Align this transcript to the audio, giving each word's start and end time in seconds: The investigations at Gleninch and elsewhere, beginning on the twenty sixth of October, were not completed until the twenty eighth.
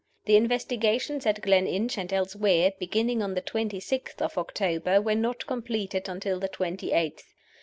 The 0.25 0.35
investigations 0.35 1.27
at 1.27 1.43
Gleninch 1.43 1.95
and 1.95 2.11
elsewhere, 2.11 2.73
beginning 2.79 3.21
on 3.21 3.35
the 3.35 3.41
twenty 3.41 3.79
sixth 3.79 4.19
of 4.19 4.35
October, 4.35 4.99
were 4.99 5.13
not 5.13 5.45
completed 5.45 6.09
until 6.09 6.39
the 6.39 6.49
twenty 6.49 6.91
eighth. 6.91 7.35